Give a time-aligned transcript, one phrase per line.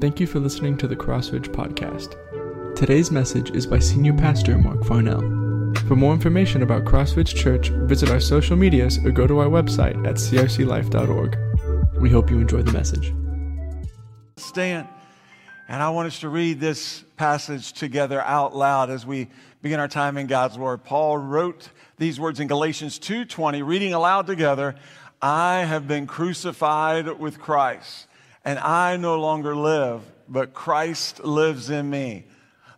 [0.00, 2.16] Thank you for listening to the Crossridge Podcast.
[2.74, 5.20] Today's message is by Senior Pastor Mark Farnell.
[5.88, 9.96] For more information about Crossridge Church, visit our social medias or go to our website
[10.06, 11.38] at crclife.org.
[12.00, 13.14] We hope you enjoy the message.
[14.36, 14.88] Stand.
[15.68, 19.28] And I want us to read this passage together out loud as we
[19.62, 20.84] begin our time in God's Word.
[20.84, 24.74] Paul wrote these words in Galatians 2:20, reading aloud together,
[25.22, 28.08] I have been crucified with Christ,
[28.44, 32.24] and I no longer live, but Christ lives in me.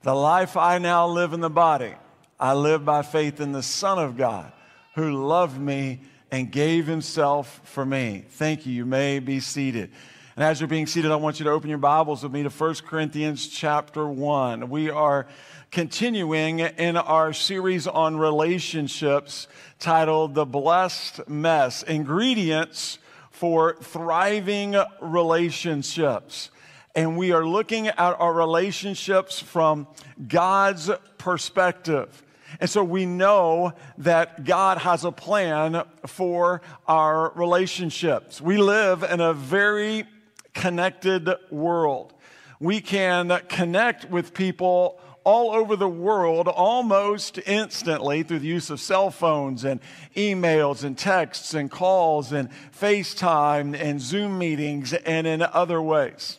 [0.02, 1.94] The life I now live in the body,
[2.38, 4.52] I live by faith in the Son of God,
[4.94, 8.24] who loved me and gave himself for me.
[8.30, 8.72] Thank you.
[8.72, 9.90] You may be seated.
[10.36, 12.50] And as you're being seated, I want you to open your Bibles with me to
[12.50, 14.68] 1 Corinthians chapter 1.
[14.68, 15.26] We are
[15.70, 19.48] continuing in our series on relationships
[19.78, 22.98] titled The Blessed Mess Ingredients
[23.36, 26.50] for Thriving Relationships.
[26.94, 29.86] And we are looking at our relationships from
[30.26, 32.22] God's perspective.
[32.60, 38.40] And so we know that God has a plan for our relationships.
[38.40, 40.06] We live in a very
[40.54, 42.14] connected world.
[42.58, 48.78] We can connect with people all over the world almost instantly through the use of
[48.80, 49.80] cell phones and
[50.14, 52.48] emails and texts and calls and
[52.80, 56.38] FaceTime and Zoom meetings and in other ways.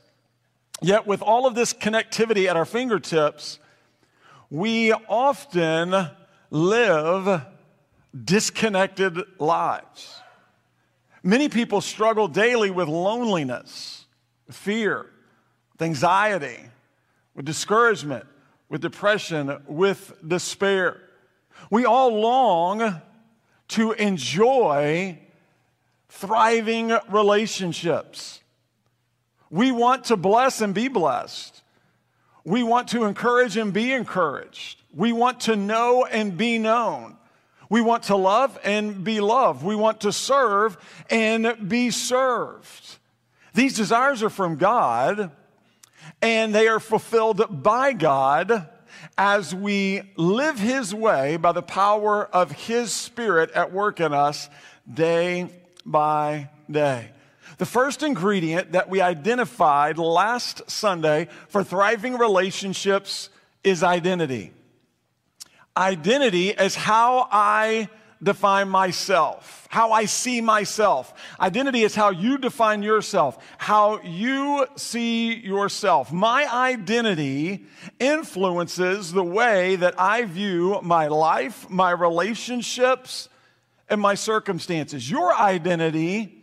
[0.82, 3.60] Yet, with all of this connectivity at our fingertips,
[4.50, 5.94] we often
[6.50, 7.42] live
[8.24, 10.22] disconnected lives.
[11.24, 14.06] Many people struggle daily with loneliness,
[14.50, 15.08] fear,
[15.74, 16.62] with anxiety,
[17.36, 18.26] with discouragement,
[18.70, 21.02] with depression, with despair.
[21.70, 23.02] We all long
[23.70, 25.20] to enjoy
[26.10, 28.42] thriving relationships.
[29.50, 31.62] We want to bless and be blessed.
[32.44, 34.82] We want to encourage and be encouraged.
[34.94, 37.18] We want to know and be known.
[37.70, 39.64] We want to love and be loved.
[39.64, 40.78] We want to serve
[41.10, 42.98] and be served.
[43.54, 45.32] These desires are from God
[46.22, 48.70] and they are fulfilled by God
[49.18, 54.50] as we live His way by the power of His Spirit at work in us
[54.92, 55.50] day
[55.86, 57.10] by day.
[57.58, 63.30] The first ingredient that we identified last Sunday for thriving relationships
[63.64, 64.54] is identity.
[65.76, 67.90] Identity is how I
[68.22, 71.14] define myself, how I see myself.
[71.40, 76.12] Identity is how you define yourself, how you see yourself.
[76.12, 77.66] My identity
[78.00, 83.30] influences the way that I view my life, my relationships,
[83.90, 85.10] and my circumstances.
[85.10, 86.34] Your identity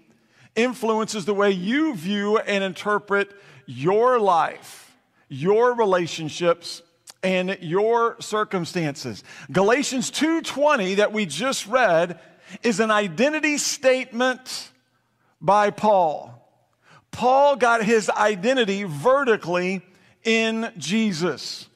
[0.54, 3.32] influences the way you view and interpret
[3.66, 4.96] your life,
[5.28, 6.82] your relationships,
[7.24, 9.24] and your circumstances.
[9.50, 12.20] Galatians 2:20 that we just read
[12.62, 14.70] is an identity statement
[15.40, 16.30] by Paul.
[17.10, 19.82] Paul got his identity vertically
[20.22, 21.68] in Jesus.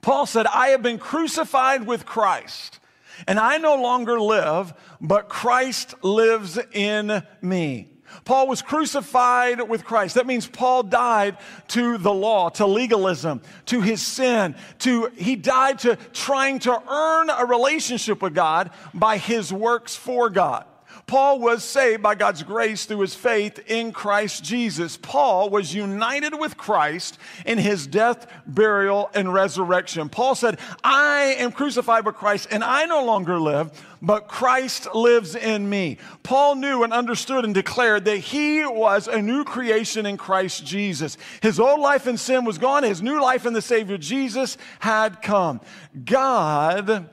[0.00, 2.78] Paul said, I have been crucified with Christ,
[3.26, 7.95] and I no longer live, but Christ lives in me.
[8.24, 10.14] Paul was crucified with Christ.
[10.14, 11.36] That means Paul died
[11.68, 17.30] to the law, to legalism, to his sin, to he died to trying to earn
[17.30, 20.64] a relationship with God by his works for God.
[21.06, 24.96] Paul was saved by God's grace through his faith in Christ Jesus.
[24.96, 30.08] Paul was united with Christ in his death, burial, and resurrection.
[30.08, 33.70] Paul said, I am crucified with Christ and I no longer live,
[34.02, 35.98] but Christ lives in me.
[36.24, 41.18] Paul knew and understood and declared that he was a new creation in Christ Jesus.
[41.40, 45.22] His old life in sin was gone, his new life in the Savior Jesus had
[45.22, 45.60] come.
[46.04, 47.10] God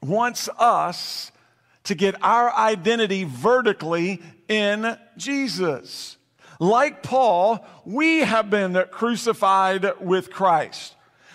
[0.00, 1.31] wants us
[1.84, 6.16] to get our identity vertically in Jesus.
[6.60, 10.94] Like Paul, we have been crucified with Christ.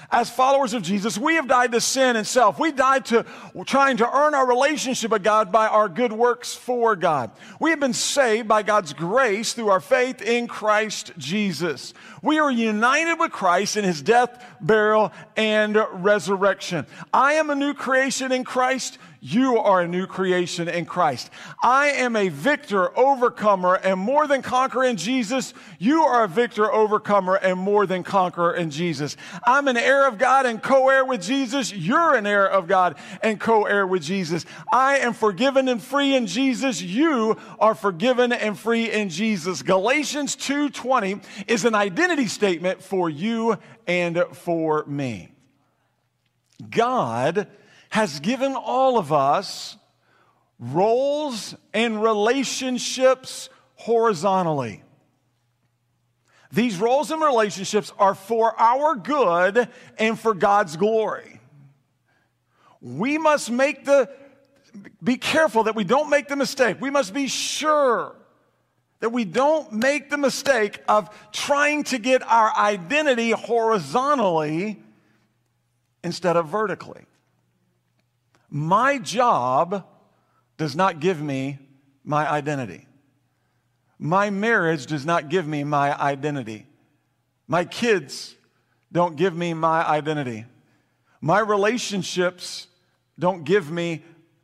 [0.10, 2.58] As followers of Jesus, we have died to sin and self.
[2.58, 3.26] We died to
[3.66, 7.32] trying to earn our relationship with God by our good works for God.
[7.60, 11.94] We have been saved by God's grace through our faith in Christ Jesus.
[12.22, 16.88] We are united with Christ in his death, burial, and resurrection.
[17.14, 19.00] I am a new creation in Christ.
[19.20, 21.30] You are a new creation in Christ.
[21.64, 25.54] I am a victor, overcomer, and more than conqueror in Jesus.
[25.80, 29.18] You are a victor, overcomer, and more than conqueror in Jesus.
[29.46, 31.74] I'm an heir of God and co heir with Jesus.
[31.74, 34.46] You're an heir of God and co heir with Jesus.
[34.72, 36.82] I am forgiven and free in Jesus.
[36.82, 39.62] You are forgiven and free in Jesus.
[39.64, 45.32] Galatians 2:20 is an identity statement for you and for me.
[46.70, 47.48] God
[47.98, 49.76] has given all of us
[50.60, 54.84] roles and relationships horizontally.
[56.52, 59.68] These roles and relationships are for our good
[59.98, 61.40] and for God's glory.
[62.82, 64.12] We must make the,
[65.04, 66.80] be careful that we don't make the mistake.
[66.80, 68.16] We must be sure
[69.00, 74.80] that we don't make the mistake of trying to get our identity horizontally
[76.04, 77.08] instead of vertically.
[78.50, 79.86] My job
[80.58, 81.60] does not give me
[82.04, 82.88] my identity.
[84.00, 86.66] My marriage does not give me my identity.
[87.48, 88.36] My kids
[88.92, 90.46] don't give me my identity.
[91.20, 92.68] My relationships
[93.20, 94.04] don't give me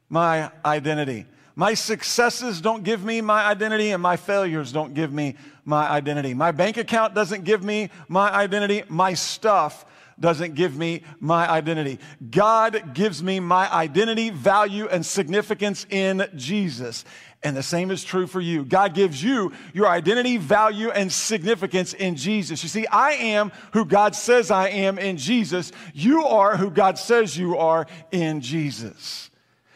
[0.10, 1.26] my identity.
[1.56, 5.36] My successes don't give me my identity, and my failures don't give me
[5.66, 6.34] my identity.
[6.34, 8.84] My bank account doesn't give me my identity.
[8.90, 9.86] My stuff
[10.24, 12.00] doesn't give me my identity.
[12.32, 17.04] God gives me my identity, value, and significance in Jesus.
[17.44, 18.64] And the same is true for you.
[18.64, 22.64] God gives you your identity, value, and significance in Jesus.
[22.64, 25.74] You see, I am who God says I am in Jesus.
[25.94, 29.30] You are who God says you are in Jesus.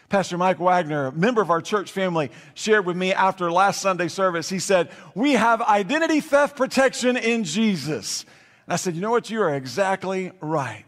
[0.08, 4.08] Pastor Mike Wagner, a member of our church family, shared with me after last Sunday
[4.08, 4.48] service.
[4.48, 8.26] He said, We have identity theft protection in Jesus.
[8.68, 9.30] And I said, You know what?
[9.30, 10.86] You are exactly right.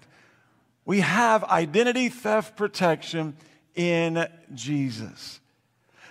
[0.86, 3.36] We have identity theft protection
[3.76, 5.40] in Jesus.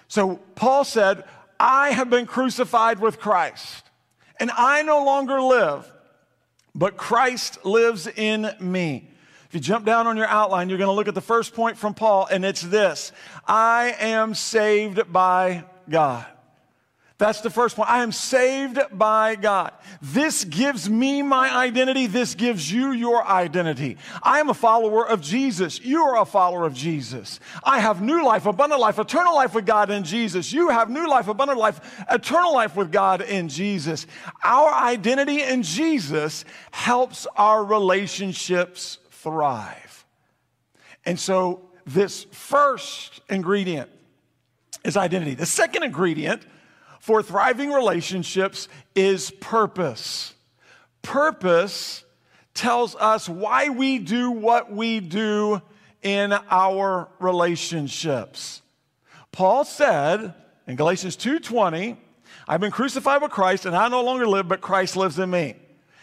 [0.08, 1.24] So Paul said,
[1.60, 3.84] I have been crucified with Christ,
[4.40, 5.90] and I no longer live,
[6.74, 9.10] but Christ lives in me.
[9.48, 11.76] If you jump down on your outline, you're going to look at the first point
[11.76, 13.12] from Paul, and it's this
[13.46, 16.24] I am saved by God.
[17.18, 17.90] That's the first point.
[17.90, 19.72] I am saved by God.
[20.00, 22.06] This gives me my identity.
[22.06, 23.96] This gives you your identity.
[24.22, 25.80] I am a follower of Jesus.
[25.80, 27.40] You are a follower of Jesus.
[27.64, 30.52] I have new life, abundant life, eternal life with God in Jesus.
[30.52, 34.06] You have new life, abundant life, eternal life with God in Jesus.
[34.44, 40.06] Our identity in Jesus helps our relationships thrive.
[41.04, 43.90] And so, this first ingredient
[44.84, 45.34] is identity.
[45.34, 46.42] The second ingredient
[46.98, 50.34] for thriving relationships is purpose.
[51.02, 52.04] Purpose
[52.54, 55.62] tells us why we do what we do
[56.02, 58.62] in our relationships.
[59.32, 60.34] Paul said
[60.66, 61.96] in Galatians 2:20,
[62.46, 65.54] I've been crucified with Christ and I no longer live but Christ lives in me.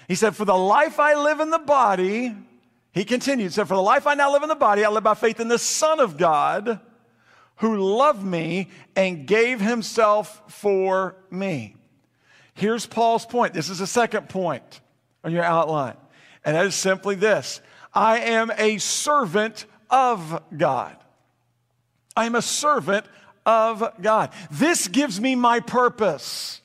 [0.07, 2.35] He said for the life I live in the body,
[2.93, 5.15] he continued, said for the life I now live in the body, I live by
[5.15, 6.79] faith in the Son of God
[7.57, 11.75] who loved me and gave himself for me.
[12.53, 13.53] Here's Paul's point.
[13.53, 14.81] This is the second point
[15.23, 15.97] on your outline.
[16.43, 17.61] And that is simply this
[17.93, 20.95] I am a servant of God.
[22.15, 23.05] I am a servant
[23.45, 24.31] of God.
[24.51, 26.61] This gives me my purpose.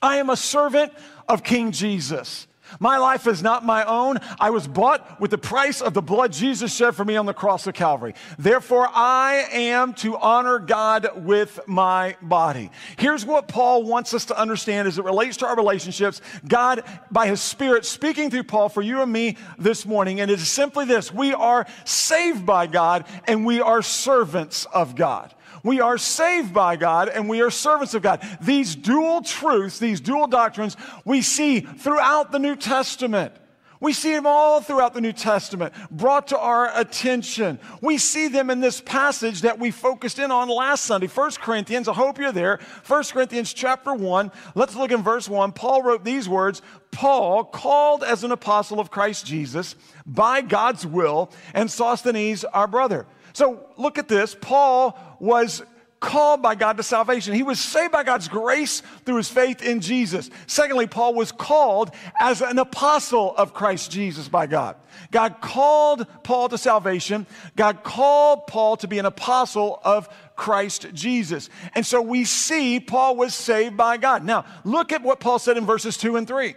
[0.00, 0.92] I am a servant
[1.28, 2.46] of King Jesus.
[2.80, 4.18] My life is not my own.
[4.38, 7.34] I was bought with the price of the blood Jesus shed for me on the
[7.34, 8.14] cross of Calvary.
[8.38, 12.70] Therefore, I am to honor God with my body.
[12.96, 16.20] Here's what Paul wants us to understand as it relates to our relationships.
[16.46, 20.40] God, by his Spirit, speaking through Paul for you and me this morning, and it
[20.40, 25.34] is simply this we are saved by God and we are servants of God.
[25.62, 28.26] We are saved by God and we are servants of God.
[28.40, 33.34] These dual truths, these dual doctrines, we see throughout the New Testament.
[33.82, 37.58] We see them all throughout the New Testament brought to our attention.
[37.80, 41.88] We see them in this passage that we focused in on last Sunday, 1 Corinthians.
[41.88, 42.60] I hope you're there.
[42.86, 44.30] 1 Corinthians chapter 1.
[44.54, 45.50] Let's look in verse 1.
[45.50, 49.74] Paul wrote these words Paul, called as an apostle of Christ Jesus
[50.06, 53.04] by God's will, and Sosthenes, our brother.
[53.32, 54.36] So look at this.
[54.40, 55.62] Paul was
[56.00, 57.32] called by God to salvation.
[57.32, 60.28] He was saved by God's grace through his faith in Jesus.
[60.48, 64.74] Secondly, Paul was called as an apostle of Christ Jesus by God.
[65.12, 67.24] God called Paul to salvation.
[67.54, 71.48] God called Paul to be an apostle of Christ Jesus.
[71.76, 74.24] And so we see Paul was saved by God.
[74.24, 76.56] Now, look at what Paul said in verses 2 and 3.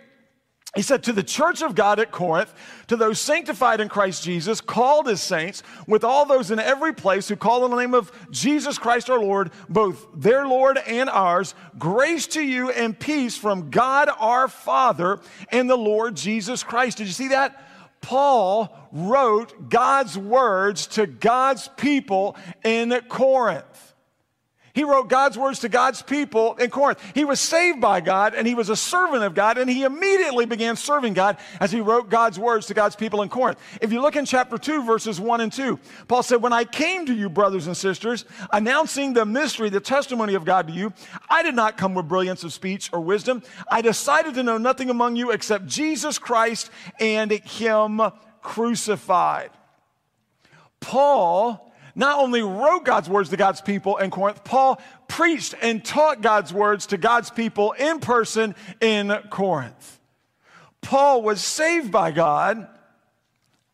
[0.75, 2.53] He said, To the church of God at Corinth,
[2.87, 7.29] to those sanctified in Christ Jesus, called as saints, with all those in every place
[7.29, 11.55] who call on the name of Jesus Christ our Lord, both their Lord and ours,
[11.79, 16.97] grace to you and peace from God our Father and the Lord Jesus Christ.
[16.97, 17.61] Did you see that?
[18.01, 23.94] Paul wrote God's words to God's people in Corinth.
[24.75, 26.99] He wrote God's words to God's people in Corinth.
[27.13, 30.45] He was saved by God and he was a servant of God and he immediately
[30.45, 33.57] began serving God as he wrote God's words to God's people in Corinth.
[33.81, 35.79] If you look in chapter 2, verses 1 and 2,
[36.09, 40.33] Paul said, When I came to you, brothers and sisters, announcing the mystery, the testimony
[40.33, 40.91] of God to you,
[41.29, 43.43] I did not come with brilliance of speech or wisdom.
[43.71, 48.01] I decided to know nothing among you except Jesus Christ and him
[48.41, 49.51] crucified.
[50.81, 56.21] Paul not only wrote God's words to God's people in Corinth, Paul preached and taught
[56.21, 59.99] God's words to God's people in person in Corinth.
[60.81, 62.67] Paul was saved by God,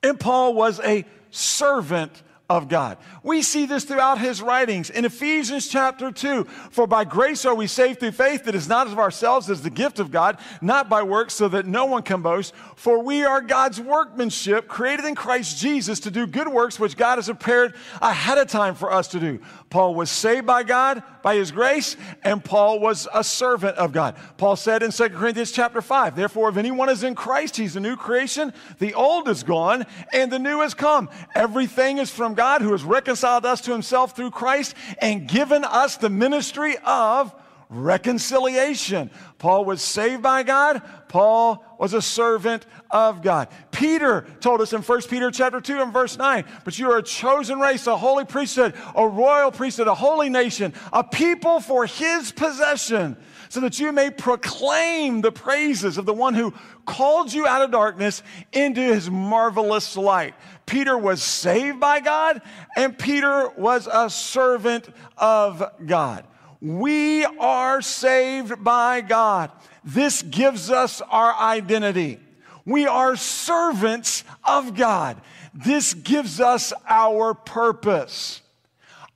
[0.03, 2.21] and Paul was a servant
[2.57, 2.97] of God.
[3.23, 4.89] We see this throughout his writings.
[4.89, 8.87] In Ephesians chapter 2, for by grace are we saved through faith that is not
[8.87, 12.21] of ourselves, as the gift of God, not by works, so that no one can
[12.21, 12.53] boast.
[12.75, 17.19] For we are God's workmanship, created in Christ Jesus to do good works which God
[17.19, 19.39] has prepared ahead of time for us to do.
[19.69, 24.17] Paul was saved by God, by his grace, and Paul was a servant of God.
[24.35, 27.79] Paul said in 2 Corinthians chapter 5, therefore, if anyone is in Christ, he's a
[27.79, 28.51] new creation.
[28.79, 31.09] The old is gone, and the new has come.
[31.33, 35.97] Everything is from God who has reconciled us to himself through Christ and given us
[35.97, 37.33] the ministry of
[37.69, 39.09] reconciliation.
[39.37, 40.81] Paul was saved by God.
[41.07, 43.47] Paul was a servant of God.
[43.71, 47.03] Peter told us in 1 Peter chapter 2 and verse 9, but you are a
[47.03, 52.31] chosen race, a holy priesthood, a royal priesthood, a holy nation, a people for his
[52.31, 53.15] possession,
[53.51, 56.53] so that you may proclaim the praises of the one who
[56.85, 60.33] called you out of darkness into his marvelous light.
[60.65, 62.41] Peter was saved by God,
[62.77, 66.23] and Peter was a servant of God.
[66.61, 69.51] We are saved by God.
[69.83, 72.21] This gives us our identity.
[72.63, 75.19] We are servants of God.
[75.53, 78.41] This gives us our purpose.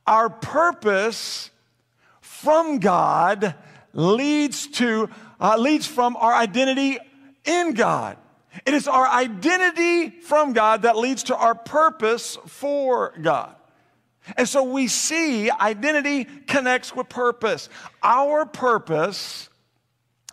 [0.06, 1.52] Our purpose
[2.20, 3.56] from God
[3.96, 5.10] leads to
[5.40, 7.00] uh, leads from our identity
[7.44, 8.18] in God.
[8.66, 13.56] It is our identity from God that leads to our purpose for God.
[14.38, 17.70] And so we see identity connects with purpose.
[18.02, 19.50] Our purpose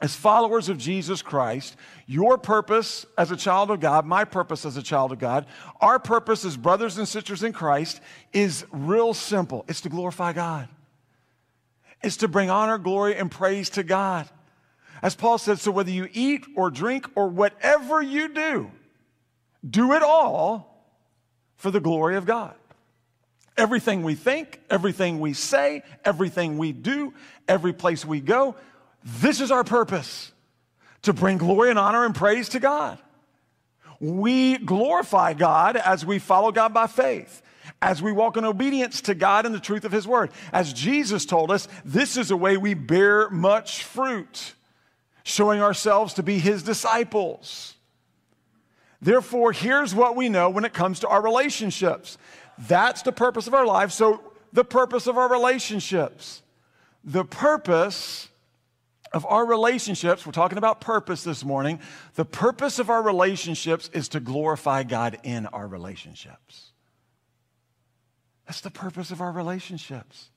[0.00, 1.76] as followers of Jesus Christ,
[2.06, 5.46] your purpose as a child of God, my purpose as a child of God,
[5.80, 8.00] our purpose as brothers and sisters in Christ
[8.32, 9.64] is real simple.
[9.68, 10.68] It's to glorify God.
[12.02, 14.28] It's to bring honor, glory, and praise to God.
[15.02, 18.70] As Paul said, so whether you eat or drink or whatever you do,
[19.68, 20.86] do it all
[21.56, 22.54] for the glory of God.
[23.56, 27.12] Everything we think, everything we say, everything we do,
[27.46, 28.56] every place we go,
[29.04, 30.32] this is our purpose
[31.02, 32.98] to bring glory and honor and praise to God.
[34.00, 37.42] We glorify God as we follow God by faith,
[37.80, 40.30] as we walk in obedience to God and the truth of His Word.
[40.52, 44.54] As Jesus told us, this is a way we bear much fruit,
[45.24, 47.74] showing ourselves to be His disciples.
[49.00, 52.18] Therefore, here's what we know when it comes to our relationships
[52.58, 53.92] that's the purpose of our life.
[53.92, 56.42] So, the purpose of our relationships.
[57.04, 58.28] The purpose
[59.12, 61.80] of our relationships, we're talking about purpose this morning.
[62.14, 66.71] The purpose of our relationships is to glorify God in our relationships.
[68.52, 70.28] That's the purpose of our relationships.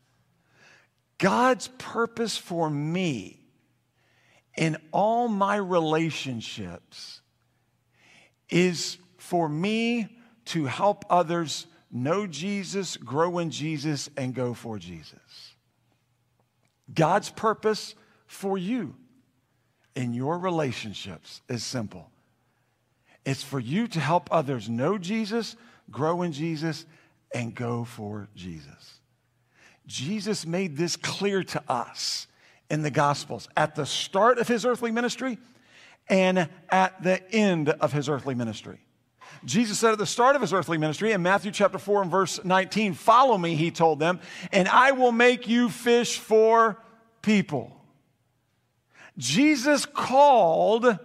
[1.17, 3.41] God's purpose for me
[4.55, 7.19] in all my relationships
[8.49, 10.07] is for me
[10.45, 15.53] to help others know Jesus, grow in Jesus, and go for Jesus.
[16.93, 17.95] God's purpose
[18.27, 18.95] for you
[19.93, 22.09] in your relationships is simple
[23.25, 25.57] it's for you to help others know Jesus,
[25.91, 26.85] grow in Jesus,
[27.33, 28.99] and go for Jesus.
[29.87, 32.27] Jesus made this clear to us
[32.69, 35.37] in the Gospels at the start of his earthly ministry
[36.07, 38.79] and at the end of his earthly ministry.
[39.43, 42.43] Jesus said at the start of his earthly ministry in Matthew chapter 4 and verse
[42.43, 44.19] 19, Follow me, he told them,
[44.51, 46.81] and I will make you fish for
[47.21, 47.71] people.
[49.17, 50.97] Jesus called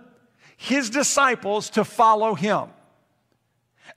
[0.57, 2.69] his disciples to follow him.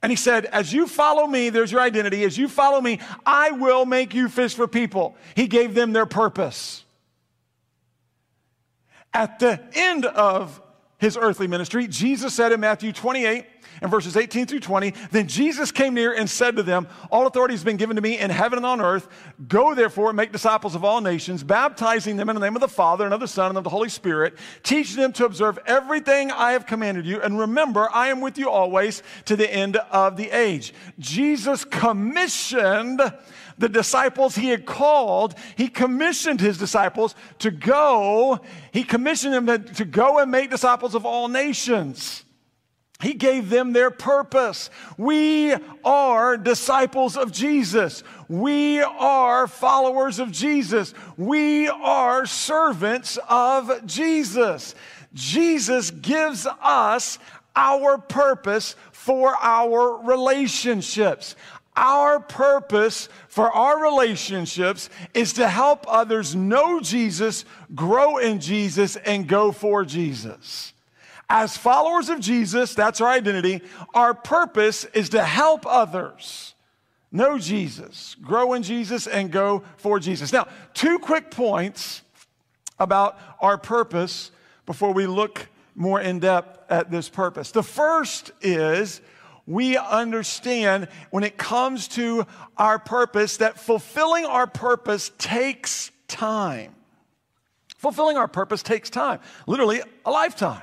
[0.04, 2.24] And he said, As you follow me, there's your identity.
[2.24, 5.16] As you follow me, I will make you fish for people.
[5.34, 6.84] He gave them their purpose.
[9.14, 10.60] At the end of
[11.04, 13.44] his earthly ministry, Jesus said in Matthew 28
[13.82, 17.52] and verses 18 through 20, Then Jesus came near and said to them, All authority
[17.52, 19.06] has been given to me in heaven and on earth.
[19.46, 22.68] Go therefore and make disciples of all nations, baptizing them in the name of the
[22.68, 26.30] Father and of the Son and of the Holy Spirit, teaching them to observe everything
[26.30, 27.20] I have commanded you.
[27.20, 30.72] And remember, I am with you always to the end of the age.
[30.98, 33.02] Jesus commissioned
[33.58, 38.40] the disciples he had called, he commissioned his disciples to go,
[38.72, 42.24] he commissioned them to, to go and make disciples of all nations.
[43.00, 44.70] He gave them their purpose.
[44.96, 48.02] We are disciples of Jesus.
[48.28, 50.94] We are followers of Jesus.
[51.16, 54.74] We are servants of Jesus.
[55.12, 57.18] Jesus gives us
[57.56, 61.36] our purpose for our relationships.
[61.76, 69.26] Our purpose for our relationships is to help others know Jesus, grow in Jesus, and
[69.26, 70.72] go for Jesus.
[71.28, 73.60] As followers of Jesus, that's our identity.
[73.92, 76.54] Our purpose is to help others
[77.10, 80.32] know Jesus, grow in Jesus, and go for Jesus.
[80.32, 82.02] Now, two quick points
[82.78, 84.30] about our purpose
[84.66, 87.50] before we look more in depth at this purpose.
[87.50, 89.00] The first is
[89.46, 96.74] we understand when it comes to our purpose that fulfilling our purpose takes time.
[97.76, 100.62] Fulfilling our purpose takes time, literally a lifetime.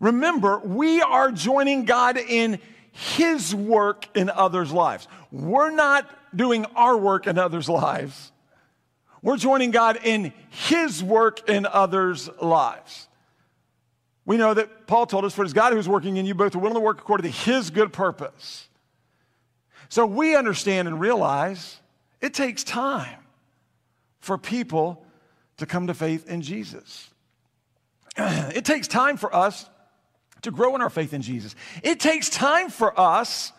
[0.00, 2.58] Remember, we are joining God in
[2.90, 5.06] His work in others' lives.
[5.30, 8.32] We're not doing our work in others' lives.
[9.22, 13.07] We're joining God in His work in others' lives.
[14.28, 16.58] We know that Paul told us, for it's God who's working in you both to
[16.58, 18.68] will and to work according to his good purpose.
[19.88, 21.80] So we understand and realize
[22.20, 23.20] it takes time
[24.20, 25.02] for people
[25.56, 27.08] to come to faith in Jesus.
[28.18, 29.66] it takes time for us
[30.42, 31.54] to grow in our faith in Jesus.
[31.82, 33.50] It takes time for us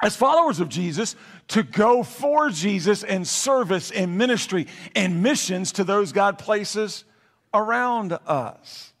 [0.00, 1.16] as followers of Jesus
[1.48, 7.04] to go for Jesus in service and ministry and missions to those God places
[7.52, 8.93] around us.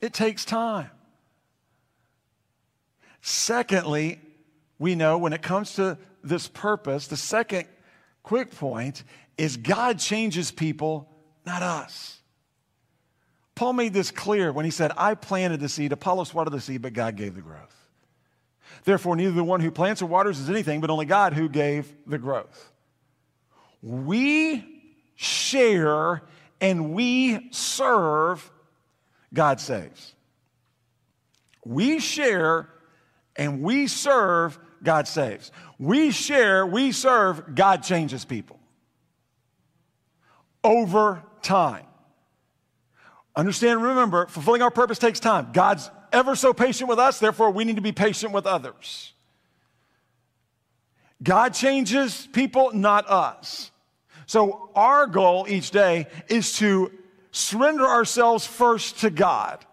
[0.00, 0.90] It takes time.
[3.20, 4.20] Secondly,
[4.78, 7.66] we know when it comes to this purpose, the second
[8.22, 9.02] quick point
[9.36, 11.08] is God changes people,
[11.44, 12.18] not us.
[13.54, 16.80] Paul made this clear when he said, I planted the seed, Apollos watered the seed,
[16.80, 17.74] but God gave the growth.
[18.84, 21.92] Therefore, neither the one who plants or waters is anything, but only God who gave
[22.06, 22.70] the growth.
[23.82, 26.22] We share
[26.60, 28.48] and we serve
[29.32, 30.14] God saves.
[31.64, 32.68] We share
[33.36, 35.52] and we serve, God saves.
[35.78, 38.58] We share, we serve, God changes people.
[40.64, 41.84] Over time.
[43.36, 45.50] Understand, remember, fulfilling our purpose takes time.
[45.52, 49.12] God's ever so patient with us, therefore, we need to be patient with others.
[51.22, 53.70] God changes people, not us.
[54.26, 56.92] So, our goal each day is to
[57.38, 59.64] surrender ourselves first to God.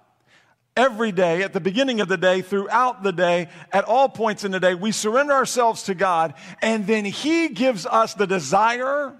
[0.77, 4.51] Every day, at the beginning of the day, throughout the day, at all points in
[4.51, 9.15] the day, we surrender ourselves to God, and then He gives us the desire,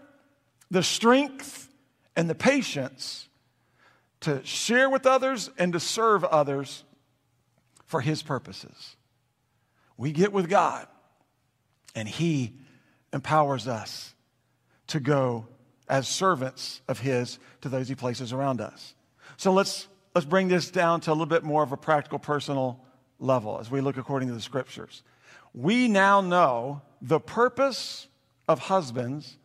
[0.70, 1.70] the strength,
[2.16, 3.30] and the patience
[4.22, 6.84] to share with others and to serve others
[7.86, 8.98] for His purposes.
[9.98, 10.88] We get with God,
[11.96, 12.58] and He
[13.14, 14.14] empowers us
[14.88, 15.48] to go
[15.88, 18.95] as servants of His to those He places around us.
[19.38, 22.80] So let's, let's bring this down to a little bit more of a practical, personal
[23.19, 25.04] level as we look according to the scriptures.
[25.54, 28.08] We now know the purpose
[28.48, 29.38] of husbands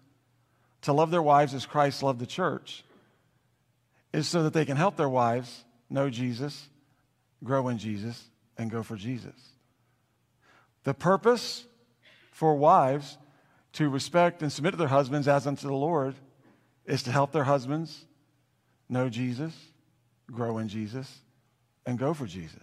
[0.82, 2.84] to love their wives as Christ loved the church
[4.12, 6.68] is so that they can help their wives know Jesus,
[7.44, 9.34] grow in Jesus, and go for Jesus.
[10.84, 11.64] The purpose
[12.32, 13.18] for wives
[13.74, 16.14] to respect and submit to their husbands as unto the Lord
[16.86, 18.04] is to help their husbands
[18.88, 19.54] know Jesus,
[20.30, 21.20] grow in Jesus,
[21.86, 22.58] and go for Jesus.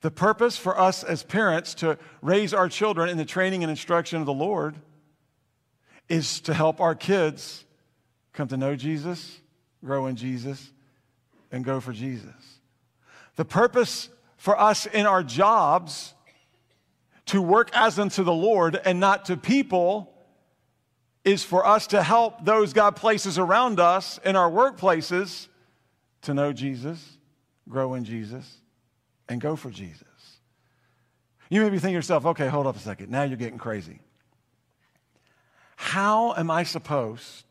[0.00, 4.20] The purpose for us as parents to raise our children in the training and instruction
[4.20, 4.76] of the Lord
[6.08, 7.64] is to help our kids
[8.34, 9.40] come to know Jesus,
[9.82, 10.70] grow in Jesus,
[11.50, 12.60] and go for Jesus.
[13.36, 16.12] The purpose for us in our jobs
[17.26, 20.13] to work as unto the Lord and not to people
[21.24, 25.48] is for us to help those God places around us in our workplaces
[26.22, 27.18] to know Jesus,
[27.68, 28.58] grow in Jesus,
[29.28, 30.04] and go for Jesus.
[31.48, 33.10] You may be thinking to yourself, okay, hold up a second.
[33.10, 34.00] Now you're getting crazy.
[35.76, 37.44] How am I supposed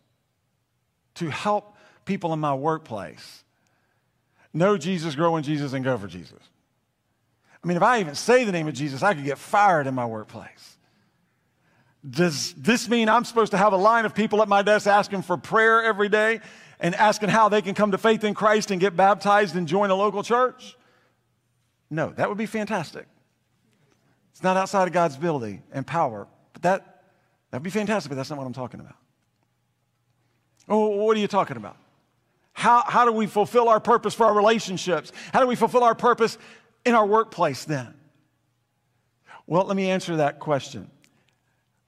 [1.15, 3.43] to help people in my workplace
[4.53, 6.39] know Jesus, grow in Jesus, and go for Jesus.
[7.63, 9.95] I mean, if I even say the name of Jesus, I could get fired in
[9.95, 10.77] my workplace.
[12.07, 15.21] Does this mean I'm supposed to have a line of people at my desk asking
[15.21, 16.41] for prayer every day
[16.79, 19.89] and asking how they can come to faith in Christ and get baptized and join
[19.89, 20.75] a local church?
[21.89, 23.07] No, that would be fantastic.
[24.31, 27.03] It's not outside of God's ability and power, but that
[27.51, 28.95] that'd be fantastic, but that's not what I'm talking about.
[30.67, 31.77] Oh, what are you talking about?
[32.51, 35.11] How, how do we fulfill our purpose for our relationships?
[35.33, 36.37] How do we fulfill our purpose
[36.85, 37.93] in our workplace then?
[39.47, 40.89] Well, let me answer that question.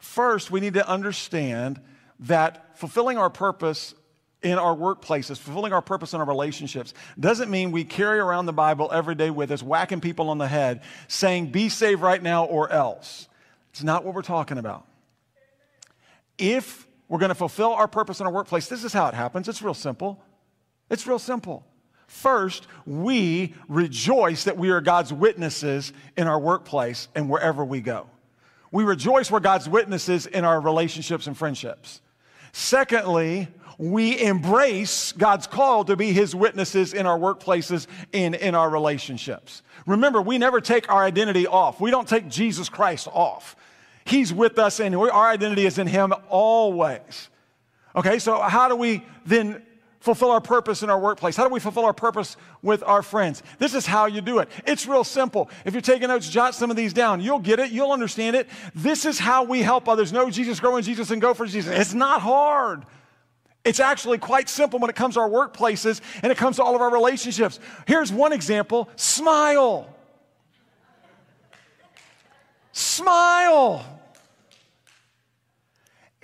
[0.06, 1.82] First, we need to understand
[2.22, 3.96] that fulfilling our purpose
[4.42, 8.54] in our workplaces, fulfilling our purpose in our relationships, doesn't mean we carry around the
[8.54, 12.46] Bible every day with us, whacking people on the head, saying, be saved right now
[12.46, 13.28] or else.
[13.72, 14.86] It's not what we're talking about.
[16.38, 19.50] If we're going to fulfill our purpose in our workplace, this is how it happens.
[19.50, 20.24] It's real simple.
[20.90, 21.66] It's real simple.
[22.08, 28.08] First, we rejoice that we are God's witnesses in our workplace and wherever we go.
[28.76, 32.02] We rejoice we're God's witnesses in our relationships and friendships.
[32.52, 38.70] Secondly, we embrace God's call to be his witnesses in our workplaces and in our
[38.70, 39.62] relationships.
[39.86, 41.80] Remember, we never take our identity off.
[41.80, 43.56] We don't take Jesus Christ off.
[44.04, 47.30] He's with us and our identity is in him always.
[47.96, 49.64] Okay, so how do we then
[50.06, 51.36] fulfill our purpose in our workplace?
[51.36, 53.42] How do we fulfill our purpose with our friends?
[53.58, 54.48] This is how you do it.
[54.66, 55.50] It's real simple.
[55.66, 57.20] If you're taking notes, jot some of these down.
[57.22, 58.48] You'll get it, you'll understand it.
[58.76, 61.78] This is how we help others know Jesus, grow in Jesus, and go for Jesus.
[61.78, 62.86] It's not hard.
[63.66, 66.76] It's actually quite simple when it comes to our workplaces and it comes to all
[66.76, 67.60] of our relationships.
[67.88, 69.90] Here's one example smile.
[72.72, 73.95] Smile.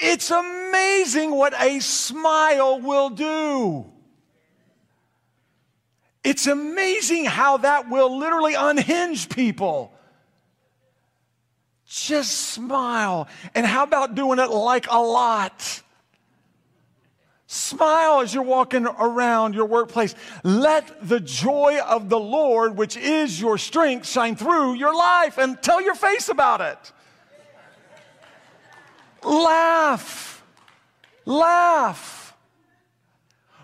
[0.01, 3.85] It's amazing what a smile will do.
[6.23, 9.93] It's amazing how that will literally unhinge people.
[11.85, 13.27] Just smile.
[13.53, 15.81] And how about doing it like a lot?
[17.45, 20.15] Smile as you're walking around your workplace.
[20.43, 25.61] Let the joy of the Lord, which is your strength, shine through your life and
[25.61, 26.93] tell your face about it.
[29.23, 30.43] Laugh.
[31.25, 32.35] Laugh.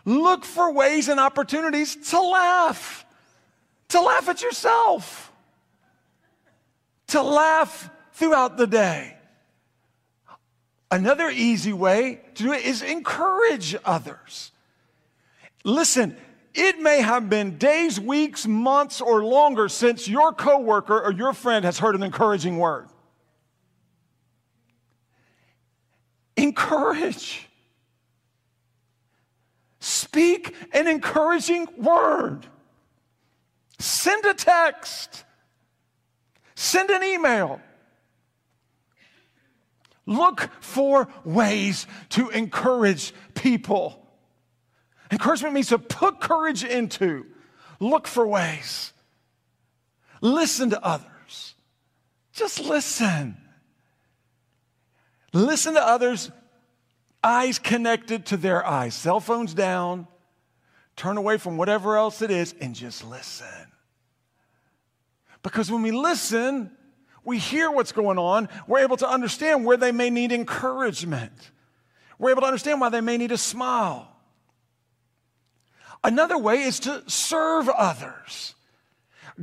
[0.05, 3.05] Look for ways and opportunities to laugh.
[3.89, 5.31] To laugh at yourself.
[7.07, 9.17] To laugh throughout the day.
[10.89, 14.51] Another easy way to do it is encourage others.
[15.63, 16.15] Listen,
[16.53, 21.65] it may have been days, weeks, months, or longer since your coworker or your friend
[21.65, 22.87] has heard an encouraging word.
[26.47, 27.45] Encourage.
[29.81, 32.45] Speak an encouraging word.
[33.79, 35.25] Send a text.
[36.55, 37.59] Send an email.
[40.05, 44.07] Look for ways to encourage people.
[45.11, 47.25] Encouragement means to put courage into.
[47.81, 48.93] Look for ways.
[50.21, 51.55] Listen to others.
[52.31, 53.35] Just listen.
[55.33, 56.31] Listen to others,
[57.23, 60.07] eyes connected to their eyes, cell phones down,
[60.95, 63.47] turn away from whatever else it is, and just listen.
[65.43, 66.71] Because when we listen,
[67.23, 71.51] we hear what's going on, we're able to understand where they may need encouragement.
[72.17, 74.07] We're able to understand why they may need a smile.
[76.03, 78.55] Another way is to serve others.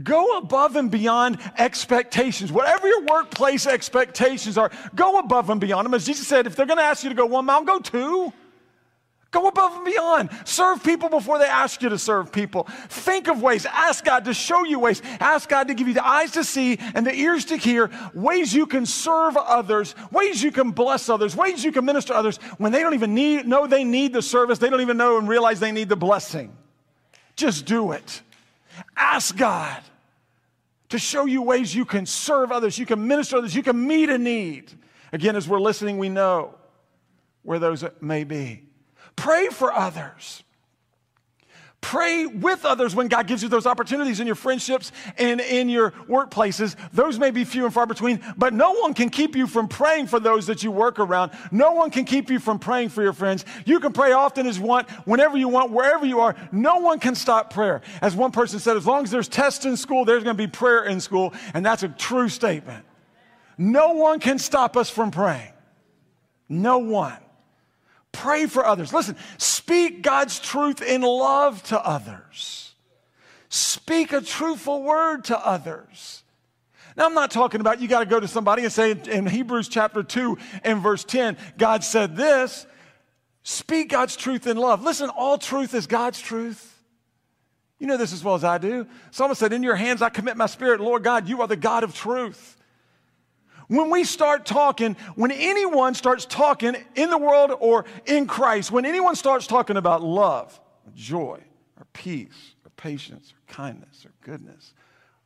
[0.03, 2.51] Go above and beyond expectations.
[2.51, 5.95] Whatever your workplace expectations are, go above and beyond them.
[5.95, 8.33] As Jesus said, if they're going to ask you to go one mile, go two.
[9.35, 10.31] Go above and beyond.
[10.45, 12.69] Serve people before they ask you to serve people.
[12.89, 13.67] Think of ways.
[13.67, 15.03] Ask God to show you ways.
[15.19, 18.55] Ask God to give you the eyes to see and the ears to hear ways
[18.55, 22.37] you can serve others, ways you can bless others, ways you can minister to others
[22.59, 24.61] when they don't even need, know they need the service.
[24.61, 26.57] They don't even know and realize they need the blessing.
[27.35, 28.23] Just do it.
[29.15, 29.81] Ask God
[30.89, 34.09] to show you ways you can serve others, you can minister others, you can meet
[34.09, 34.73] a need.
[35.13, 36.57] Again, as we're listening, we know
[37.45, 38.65] where those may be.
[39.15, 40.43] Pray for others.
[41.85, 45.91] Pray with others when God gives you those opportunities in your friendships and in your
[46.09, 46.77] workplaces.
[46.95, 50.07] Those may be few and far between, but no one can keep you from praying
[50.07, 51.33] for those that you work around.
[51.53, 53.45] No one can keep you from praying for your friends.
[53.67, 56.35] You can pray often as you want, whenever you want, wherever you are.
[56.51, 57.83] No one can stop prayer.
[58.01, 60.51] As one person said, as long as there's tests in school, there's going to be
[60.51, 61.35] prayer in school.
[61.53, 62.83] And that's a true statement.
[63.59, 65.53] No one can stop us from praying.
[66.49, 67.19] No one.
[68.15, 68.93] Pray for others.
[68.93, 72.73] Listen, speak God's truth in love to others.
[73.51, 76.23] Speak a truthful word to others.
[76.97, 79.69] Now, I'm not talking about you got to go to somebody and say in Hebrews
[79.69, 82.67] chapter 2 and verse 10, God said this.
[83.43, 84.83] Speak God's truth in love.
[84.83, 86.71] Listen, all truth is God's truth.
[87.79, 88.87] You know this as well as I do.
[89.11, 90.81] Someone said, In your hands I commit my spirit.
[90.81, 92.57] Lord God, you are the God of truth.
[93.69, 98.85] When we start talking, when anyone starts talking in the world or in Christ, when
[98.85, 101.41] anyone starts talking about love, or joy,
[101.79, 104.75] or peace, or patience, or kindness, or goodness,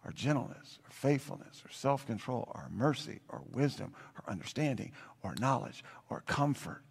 [0.05, 5.83] or gentleness, or faithfulness, or self control, or mercy, or wisdom, or understanding, or knowledge,
[6.09, 6.83] or comfort,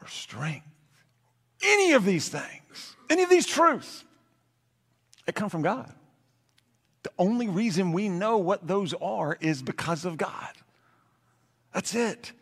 [0.00, 0.66] or strength,
[1.62, 4.04] any of these things, any of these truths,
[5.26, 5.92] they come from God.
[7.08, 10.52] The only reason we know what those are is because of God.
[11.72, 12.32] That's it.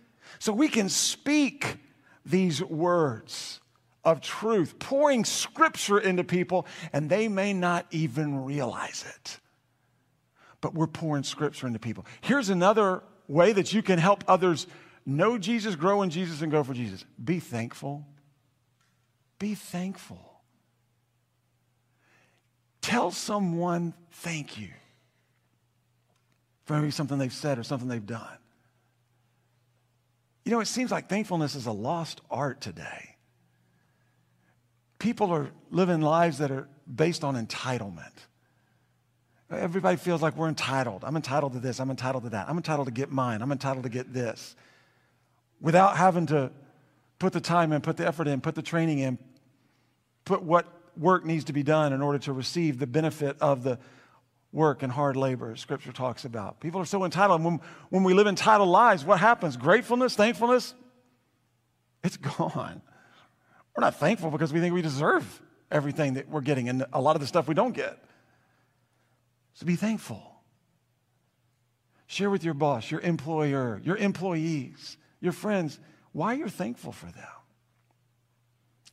[0.41, 1.77] So we can speak
[2.25, 3.61] these words
[4.05, 9.39] of truth, pouring scripture into people, and they may not even realize it.
[10.61, 12.05] But we're pouring scripture into people.
[12.21, 14.67] Here's another way that you can help others
[15.05, 17.05] know Jesus, grow in Jesus, and go for Jesus.
[17.23, 18.05] Be thankful.
[19.39, 20.26] Be thankful.
[22.87, 24.69] Tell someone thank you
[26.67, 28.39] for maybe something they've said or something they've done.
[30.45, 33.17] You know, it seems like thankfulness is a lost art today.
[35.01, 38.13] People are living lives that are based on entitlement.
[39.51, 41.03] Everybody feels like we're entitled.
[41.03, 41.81] I'm entitled to this.
[41.81, 42.49] I'm entitled to that.
[42.49, 43.43] I'm entitled to get mine.
[43.43, 44.55] I'm entitled to get this.
[45.61, 46.53] Without having to
[47.19, 49.19] put the time in, put the effort in, put the training in,
[50.25, 53.79] put what work needs to be done in order to receive the benefit of the
[54.53, 56.61] work and hard labor, Scripture talks about.
[56.61, 57.45] People are so entitled.
[57.45, 59.57] When, when we live entitled lives, what happens?
[59.57, 60.75] Gratefulness, thankfulness,
[62.03, 62.81] it's gone.
[63.77, 67.17] We're not thankful because we think we deserve everything that we're getting and a lot
[67.17, 68.03] of the stuff we don't get.
[69.55, 70.23] So be thankful.
[72.07, 75.79] Share with your boss, your employer, your employees, your friends
[76.13, 77.25] why you're thankful for them.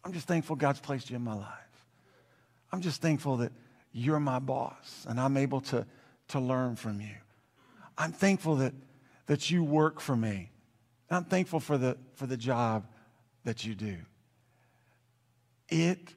[0.04, 1.63] I'm just thankful God's placed you in my life.
[2.74, 3.52] I'm just thankful that
[3.92, 5.86] you're my boss and I'm able to,
[6.30, 7.14] to learn from you.
[8.00, 8.74] I'm thankful that,
[9.28, 10.50] that you work for me.
[11.12, 12.88] I'm thankful for the, for the job
[13.44, 13.98] that you do.
[15.70, 16.16] It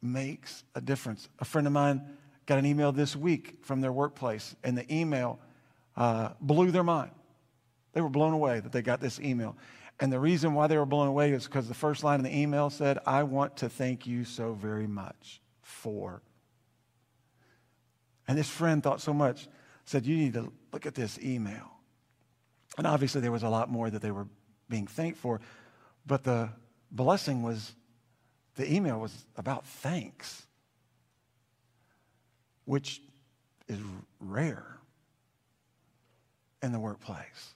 [0.00, 1.28] makes a difference.
[1.40, 2.00] A friend of mine
[2.46, 5.40] got an email this week from their workplace, and the email
[5.96, 7.10] uh, blew their mind.
[7.94, 9.56] They were blown away that they got this email.
[9.98, 12.36] And the reason why they were blown away is because the first line in the
[12.36, 16.22] email said, I want to thank you so very much for
[18.28, 19.48] and this friend thought so much,
[19.84, 21.70] said, You need to look at this email.
[22.76, 24.26] And obviously, there was a lot more that they were
[24.68, 25.40] being thanked for,
[26.06, 26.50] but the
[26.90, 27.72] blessing was
[28.56, 30.46] the email was about thanks,
[32.64, 33.00] which
[33.68, 33.78] is
[34.20, 34.78] rare
[36.62, 37.54] in the workplace.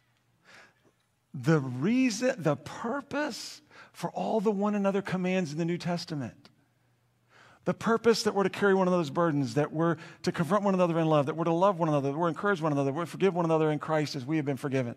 [1.34, 3.60] The reason, the purpose
[3.92, 6.49] for all the one another commands in the New Testament
[7.64, 10.98] the purpose that we're to carry one another's burdens, that we're to confront one another
[10.98, 12.96] in love, that we're to love one another, that we're to encourage one another, that
[12.96, 14.94] we're to forgive one another in Christ as we have been forgiven,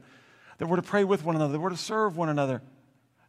[0.57, 2.61] that we're to pray with one another, that we're to serve one another,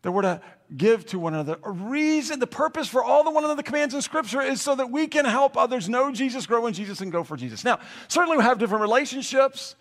[0.02, 0.40] that we're to
[0.76, 1.58] give to one another.
[1.64, 4.90] A reason, the purpose for all the one another commands in Scripture is so that
[4.90, 7.64] we can help others know Jesus, grow in Jesus, and go for Jesus.
[7.64, 9.74] Now, certainly we have different relationships.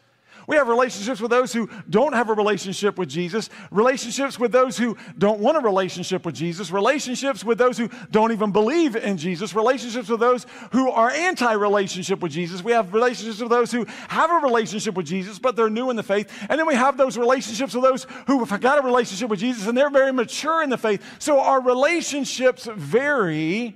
[0.48, 4.78] We have relationships with those who don't have a relationship with Jesus, relationships with those
[4.78, 9.18] who don't want a relationship with Jesus, relationships with those who don't even believe in
[9.18, 12.64] Jesus, relationships with those who are anti relationship with Jesus.
[12.64, 15.96] We have relationships with those who have a relationship with Jesus, but they're new in
[15.96, 16.32] the faith.
[16.50, 19.68] And then we have those relationships with those who have got a relationship with Jesus
[19.68, 21.02] and they're very mature in the faith.
[21.20, 23.76] So our relationships vary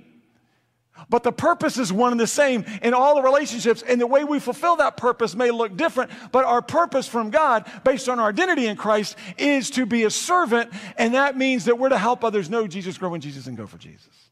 [1.08, 4.24] but the purpose is one and the same in all the relationships, and the way
[4.24, 8.28] we fulfill that purpose may look different, but our purpose from God, based on our
[8.28, 12.24] identity in Christ, is to be a servant, and that means that we're to help
[12.24, 14.30] others know Jesus, grow in Jesus, and go for Jesus.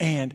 [0.00, 0.34] And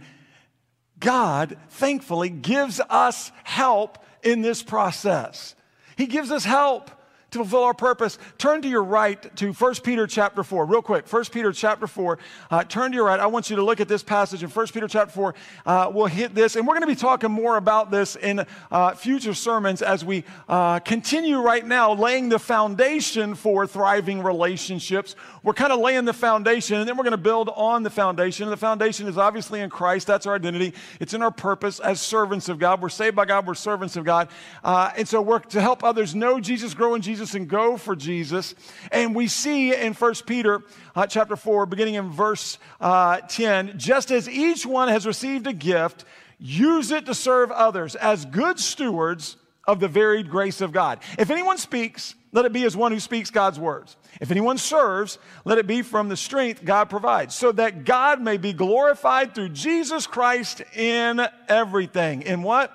[1.00, 5.56] God, thankfully, gives us help in this process.
[5.98, 6.92] He gives us help
[7.36, 11.12] to fulfill our purpose, turn to your right to 1 Peter chapter 4, real quick.
[11.12, 12.18] 1 Peter chapter 4,
[12.50, 13.20] uh, turn to your right.
[13.20, 15.36] I want you to look at this passage in 1 Peter chapter 4.
[15.66, 18.94] Uh, we'll hit this, and we're going to be talking more about this in uh,
[18.96, 25.16] future sermons as we uh, continue right now laying the foundation for thriving relationships.
[25.44, 28.46] We're kind of laying the foundation, and then we're going to build on the foundation.
[28.46, 30.08] And the foundation is obviously in Christ.
[30.08, 30.74] That's our identity.
[31.00, 32.82] It's in our purpose as servants of God.
[32.82, 33.46] We're saved by God.
[33.46, 34.30] We're servants of God.
[34.64, 37.78] Uh, and so we're to help others know Jesus, grow in Jesus Jesus and go
[37.78, 38.54] for Jesus.
[38.92, 40.62] And we see in 1 Peter
[40.96, 45.54] uh, chapter 4, beginning in verse uh, 10, just as each one has received a
[45.54, 46.06] gift,
[46.38, 51.00] use it to serve others as good stewards of the varied grace of God.
[51.18, 53.98] If anyone speaks, let it be as one who speaks God's words.
[54.22, 58.38] If anyone serves, let it be from the strength God provides, so that God may
[58.38, 62.22] be glorified through Jesus Christ in everything.
[62.22, 62.72] In what?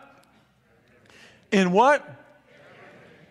[1.52, 2.19] In what?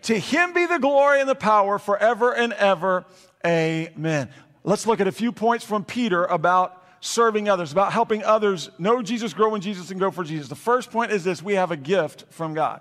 [0.02, 3.04] To him be the glory and the power forever and ever.
[3.46, 4.30] Amen.
[4.64, 9.02] Let's look at a few points from Peter about serving others, about helping others know
[9.02, 10.48] Jesus, grow in Jesus, and go for Jesus.
[10.48, 12.80] The first point is this we have a gift from God.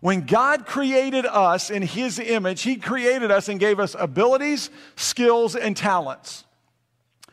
[0.00, 5.54] When God created us in His image, He created us and gave us abilities, skills,
[5.54, 6.44] and talents.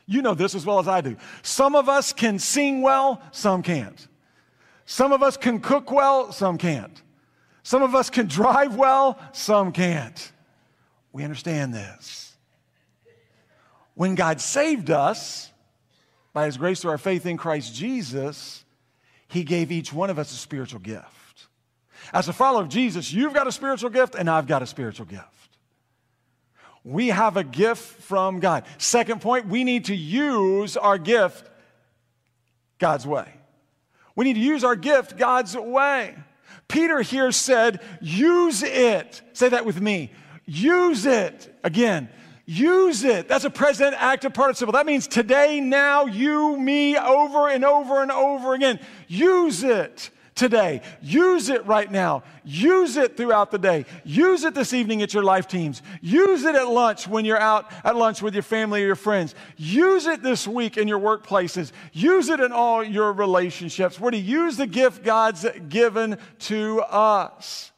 [0.05, 1.15] You know this as well as I do.
[1.43, 4.07] Some of us can sing well, some can't.
[4.85, 7.01] Some of us can cook well, some can't.
[7.69, 10.31] Some of us can drive well, some can't.
[11.13, 12.35] We understand this.
[13.93, 15.51] When God saved us,
[16.33, 18.65] by His grace through our faith in Christ Jesus,
[19.27, 21.45] He gave each one of us a spiritual gift.
[22.11, 25.05] As a follower of Jesus, you've got a spiritual gift and I've got a spiritual
[25.05, 25.27] gift.
[26.83, 28.63] We have a gift from God.
[28.79, 31.47] Second point, we need to use our gift
[32.79, 33.31] God's way.
[34.15, 36.15] We need to use our gift God's way.
[36.67, 39.21] Peter here said, use it.
[39.33, 40.11] Say that with me.
[40.45, 41.55] Use it.
[41.63, 42.09] Again,
[42.45, 43.27] use it.
[43.27, 44.73] That's a present active participle.
[44.73, 48.79] That means today, now, you, me, over and over and over again.
[49.07, 50.81] Use it today.
[51.01, 52.23] Use it right now.
[52.45, 53.85] Use it throughout the day.
[54.05, 55.81] Use it this evening at your life teams.
[56.01, 59.35] Use it at lunch when you're out at lunch with your family or your friends.
[59.57, 61.73] Use it this week in your workplaces.
[61.91, 63.99] Use it in all your relationships.
[63.99, 67.71] We're to use the gift God's given to us.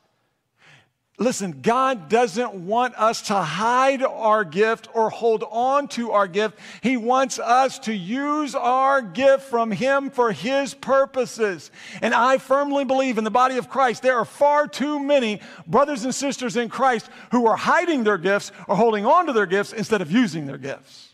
[1.22, 6.58] Listen, God doesn't want us to hide our gift or hold on to our gift.
[6.82, 11.70] He wants us to use our gift from Him for His purposes.
[12.02, 16.06] And I firmly believe in the body of Christ, there are far too many brothers
[16.06, 19.74] and sisters in Christ who are hiding their gifts or holding on to their gifts
[19.74, 21.14] instead of using their gifts.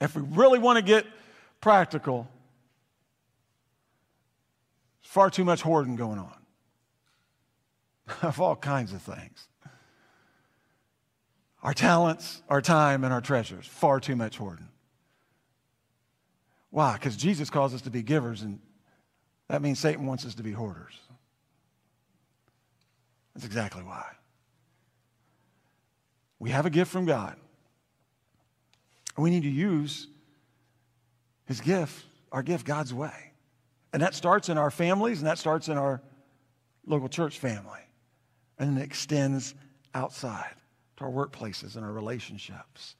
[0.00, 1.04] If we really want to get
[1.60, 2.28] practical,
[5.00, 6.43] far too much hoarding going on.
[8.22, 9.48] of all kinds of things.
[11.62, 13.66] Our talents, our time, and our treasures.
[13.66, 14.68] Far too much hoarding.
[16.70, 16.94] Why?
[16.94, 18.60] Because Jesus calls us to be givers, and
[19.48, 20.98] that means Satan wants us to be hoarders.
[23.34, 24.04] That's exactly why.
[26.38, 27.36] We have a gift from God.
[29.16, 30.08] We need to use
[31.46, 33.32] his gift, our gift, God's way.
[33.92, 36.02] And that starts in our families, and that starts in our
[36.84, 37.83] local church family
[38.58, 39.54] and it extends
[39.94, 40.54] outside
[40.96, 42.96] to our workplaces and our relationships.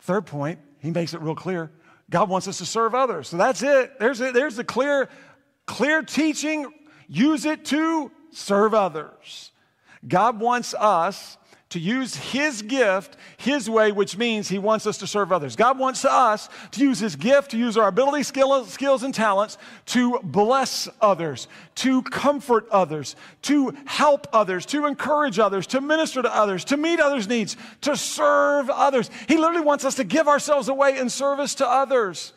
[0.00, 1.70] Third point, he makes it real clear.
[2.10, 3.28] God wants us to serve others.
[3.28, 3.98] So that's it.
[3.98, 4.34] There's, it.
[4.34, 5.08] There's the clear,
[5.66, 6.72] clear teaching.
[7.08, 9.50] Use it to serve others.
[10.06, 11.36] God wants us
[11.70, 15.56] to use His gift His way, which means He wants us to serve others.
[15.56, 19.58] God wants us to use His gift, to use our ability, skill, skills, and talents
[19.86, 26.34] to bless others, to comfort others, to help others, to encourage others, to minister to
[26.34, 29.10] others, to meet others' needs, to serve others.
[29.28, 32.32] He literally wants us to give ourselves away in service to others.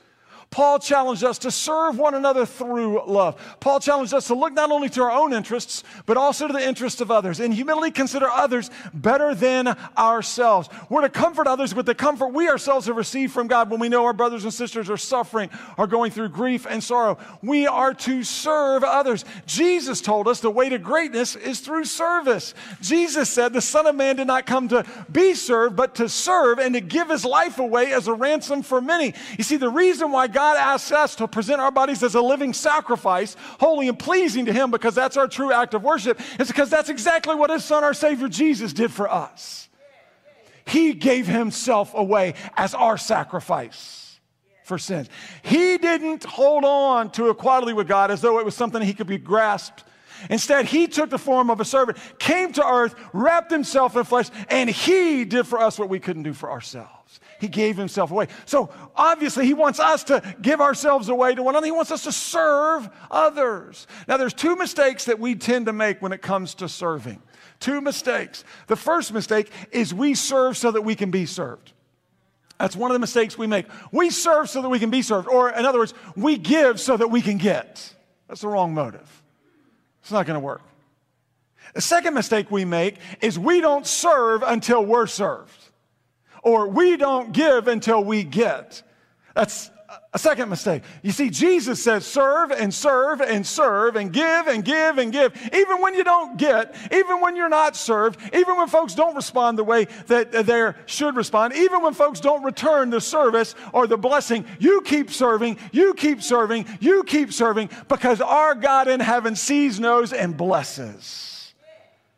[0.52, 3.40] Paul challenged us to serve one another through love.
[3.60, 6.68] Paul challenged us to look not only to our own interests, but also to the
[6.68, 7.40] interests of others.
[7.40, 10.68] In humility, consider others better than ourselves.
[10.90, 13.90] We're to comfort others with the comfort we ourselves have received from God when we
[13.90, 17.20] know our brothers and sisters are suffering, are going through grief and sorrow.
[17.44, 19.26] We are to serve others.
[19.46, 22.56] Jesus told us the way to greatness is through service.
[22.82, 26.58] Jesus said the Son of Man did not come to be served, but to serve
[26.58, 29.14] and to give his life away as a ransom for many.
[29.38, 32.22] You see, the reason why God God asks us to present our bodies as a
[32.22, 36.48] living sacrifice, holy and pleasing to Him, because that's our true act of worship, is
[36.48, 39.68] because that's exactly what His Son, our Savior Jesus, did for us.
[40.66, 44.18] He gave Himself away as our sacrifice
[44.64, 45.10] for sins.
[45.42, 49.08] He didn't hold on to equality with God as though it was something He could
[49.08, 49.84] be grasped.
[50.30, 54.30] Instead, he took the form of a servant, came to earth, wrapped himself in flesh,
[54.50, 56.99] and he did for us what we couldn't do for ourselves.
[57.40, 58.28] He gave himself away.
[58.46, 61.66] So obviously, he wants us to give ourselves away to one another.
[61.66, 63.88] He wants us to serve others.
[64.08, 67.22] Now, there's two mistakes that we tend to make when it comes to serving.
[67.60, 68.44] Two mistakes.
[68.68, 71.74] The first mistake is we serve so that we can be served.
[72.60, 73.66] That's one of the mistakes we make.
[73.92, 75.30] We serve so that we can be served.
[75.30, 77.94] Or, in other words, we give so that we can get.
[78.28, 79.24] That's the wrong motive.
[80.02, 80.62] It's not going to work.
[81.74, 85.59] The second mistake we make is we don't serve until we're served,
[86.44, 88.84] or we don't give until we get.
[89.36, 89.72] That's
[90.14, 90.84] a second mistake.
[91.04, 95.34] You see, Jesus says serve and serve and serve and give and give and give.
[95.54, 99.58] Even when you don't get, even when you're not served, even when folks don't respond
[99.58, 103.98] the way that they should respond, even when folks don't return the service or the
[103.98, 109.36] blessing, you keep serving, you keep serving, you keep serving because our God in heaven
[109.36, 111.54] sees, knows, and blesses.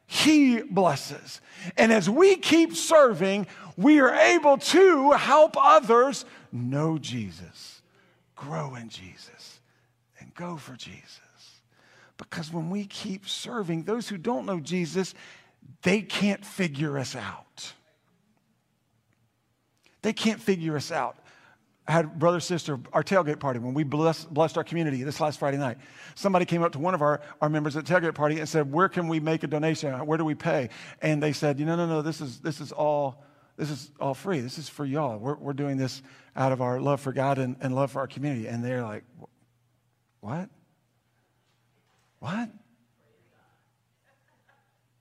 [0.07, 1.41] He blesses.
[1.77, 3.47] And as we keep serving,
[3.77, 7.81] we are able to help others know Jesus,
[8.35, 9.59] grow in Jesus,
[10.19, 11.19] and go for Jesus.
[12.17, 15.13] Because when we keep serving, those who don't know Jesus,
[15.81, 17.73] they can't figure us out.
[20.01, 21.17] They can't figure us out.
[21.87, 25.39] I had brother, sister, our tailgate party when we blessed, blessed our community this last
[25.39, 25.77] Friday night.
[26.15, 28.71] Somebody came up to one of our, our members at the tailgate party and said,
[28.71, 29.93] Where can we make a donation?
[30.05, 30.69] Where do we pay?
[31.01, 33.23] And they said, You know, no, no, this is, this is all
[33.57, 34.39] this is all free.
[34.39, 35.17] This is for y'all.
[35.17, 36.01] We're, we're doing this
[36.35, 38.47] out of our love for God and, and love for our community.
[38.47, 39.03] And they're like,
[40.21, 40.49] what?
[42.19, 42.49] What?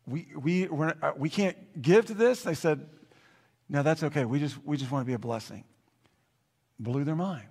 [0.06, 2.42] We, we, uh, we can't give to this?
[2.42, 2.88] They said,
[3.68, 4.24] no, that's okay.
[4.24, 5.64] We just, we just want to be a blessing.
[6.78, 7.46] Blew their mind.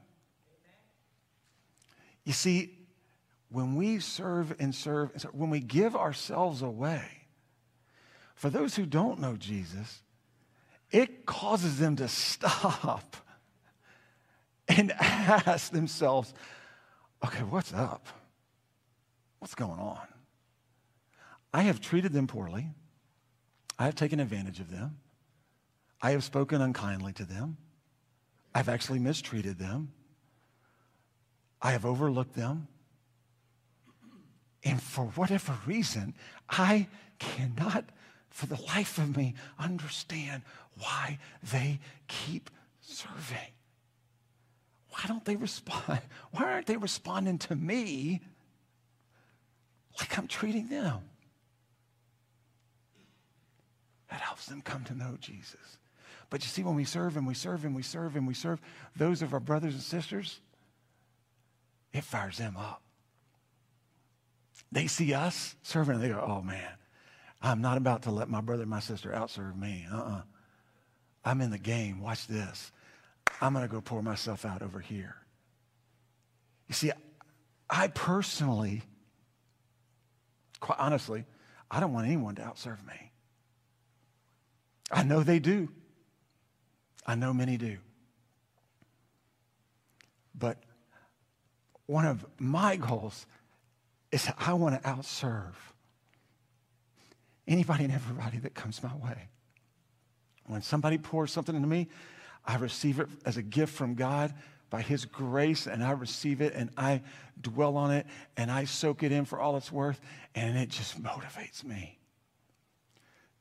[2.26, 2.78] You see,
[3.50, 7.06] when we serve and serve, when we give ourselves away,
[8.36, 10.02] for those who don't know Jesus,
[10.92, 13.16] it causes them to stop
[14.68, 16.34] and ask themselves,
[17.24, 18.08] okay, what's up?
[19.40, 20.08] What's going on?
[21.54, 22.68] I have treated them poorly.
[23.78, 24.98] I have taken advantage of them.
[26.02, 27.58] I have spoken unkindly to them.
[28.54, 29.92] I've actually mistreated them.
[31.62, 32.68] I have overlooked them.
[34.64, 36.14] And for whatever reason,
[36.50, 36.88] I
[37.20, 37.86] cannot
[38.40, 40.44] for the life of me, understand
[40.78, 41.20] why
[41.52, 41.78] they
[42.08, 43.52] keep serving.
[44.92, 46.00] Why don't they respond?
[46.32, 48.22] Why aren't they responding to me
[50.00, 51.00] like I'm treating them?
[54.10, 55.78] That helps them come to know Jesus.
[56.30, 58.62] But you see, when we serve and we serve and we serve and we serve
[58.96, 60.40] those of our brothers and sisters,
[61.92, 62.82] it fires them up.
[64.72, 66.72] They see us serving and they go, oh man,
[67.42, 69.86] I'm not about to let my brother and my sister outserve me.
[69.92, 70.22] Uh-uh.
[71.24, 72.02] I'm in the game.
[72.02, 72.72] Watch this.
[73.42, 75.16] I'm going to go pour myself out over here.
[76.68, 76.92] You see,
[77.70, 78.84] I personally,
[80.60, 81.26] quite honestly,
[81.72, 83.12] I don't want anyone to outserve me.
[84.92, 85.70] I know they do.
[87.06, 87.78] I know many do.
[90.36, 90.58] But
[91.86, 93.26] one of my goals
[94.12, 95.54] is that I want to outserve
[97.50, 99.28] anybody and everybody that comes my way.
[100.45, 101.89] When somebody pours something into me,
[102.45, 104.34] I receive it as a gift from God
[104.70, 107.02] by His grace, and I receive it and I
[107.41, 108.06] dwell on it
[108.38, 110.00] and I soak it in for all it's worth,
[110.36, 111.97] and it just motivates me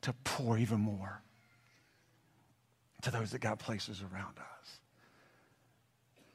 [0.03, 1.23] to pour even more
[3.03, 4.81] to those that God places around us.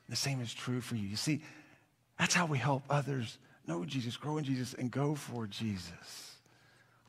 [0.10, 1.08] The same is true for you.
[1.08, 1.42] You see,
[2.20, 6.33] that's how we help others know Jesus, grow in Jesus, and go for Jesus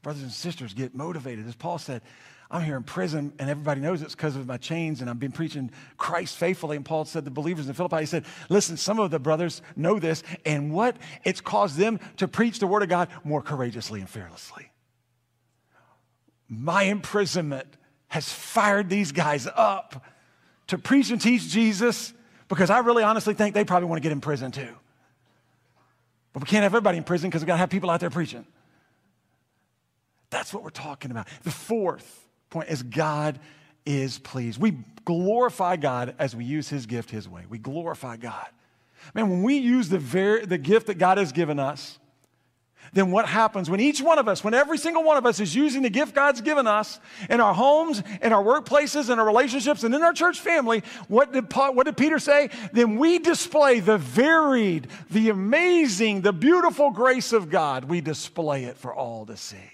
[0.04, 1.48] brothers and sisters get motivated.
[1.48, 2.02] As Paul said,
[2.50, 5.32] I'm here in prison and everybody knows it's because of my chains and I've been
[5.32, 6.76] preaching Christ faithfully.
[6.76, 9.98] And Paul said, the believers in Philippi, he said, listen, some of the brothers know
[9.98, 14.08] this and what it's caused them to preach the word of God more courageously and
[14.08, 14.70] fearlessly.
[16.48, 17.66] My imprisonment
[18.08, 20.04] has fired these guys up
[20.68, 22.12] to preach and teach Jesus
[22.48, 24.74] because I really honestly think they probably want to get in prison too.
[26.34, 28.10] But we can't have everybody in prison because we've got to have people out there
[28.10, 28.44] preaching.
[30.34, 31.28] That's what we're talking about.
[31.44, 33.38] The fourth point is God
[33.86, 34.60] is pleased.
[34.60, 37.44] We glorify God as we use his gift his way.
[37.48, 38.48] We glorify God.
[39.14, 42.00] Man, when we use the, very, the gift that God has given us,
[42.92, 45.54] then what happens when each one of us, when every single one of us is
[45.54, 46.98] using the gift God's given us
[47.30, 51.32] in our homes, in our workplaces, in our relationships, and in our church family, what
[51.32, 52.50] did, Paul, what did Peter say?
[52.72, 57.84] Then we display the varied, the amazing, the beautiful grace of God.
[57.84, 59.70] We display it for all to see.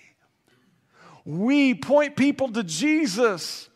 [1.30, 3.68] We point people to Jesus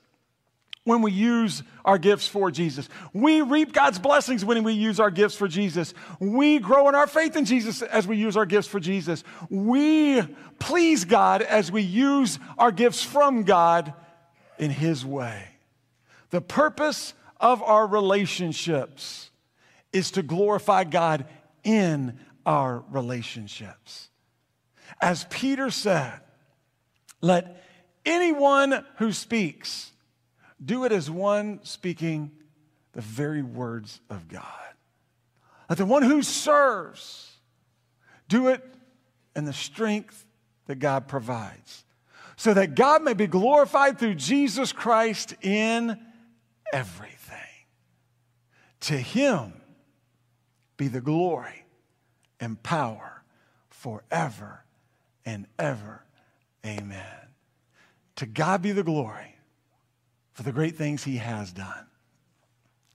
[0.82, 2.88] when we use our gifts for Jesus.
[3.12, 5.94] We reap God's blessings when we use our gifts for Jesus.
[6.18, 9.22] We grow in our faith in Jesus as we use our gifts for Jesus.
[9.48, 10.22] We
[10.59, 13.94] please God as we use our gifts from God
[14.59, 15.44] in His way.
[16.30, 19.30] The purpose of our relationships
[19.92, 21.26] is to glorify God
[21.62, 24.09] in our relationships.
[25.00, 26.20] As Peter said,
[27.24, 27.64] Let
[28.04, 29.92] anyone who speaks
[30.62, 32.32] do it as one speaking
[32.92, 34.44] the very words of God.
[35.70, 37.32] Let the one who serves
[38.28, 38.62] do it
[39.34, 40.26] in the strength
[40.66, 41.86] that God provides,
[42.36, 45.98] so that God may be glorified through Jesus Christ in
[46.74, 47.38] everything.
[48.80, 49.54] To him
[50.76, 51.64] be the glory
[52.38, 53.22] and power
[53.70, 54.62] forever
[55.24, 56.03] and ever.
[56.64, 57.02] Amen.
[58.16, 59.36] To God be the glory
[60.32, 61.86] for the great things he has done.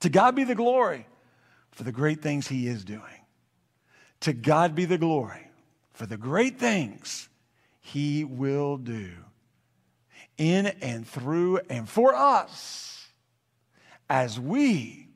[0.01, 1.05] To God be the glory
[1.72, 3.03] for the great things he is doing.
[4.22, 5.49] To God be the glory
[5.93, 7.30] for the great things
[7.82, 9.11] he will do
[10.38, 13.07] in and through and for us
[14.09, 15.09] as we